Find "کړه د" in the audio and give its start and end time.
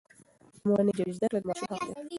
1.29-1.45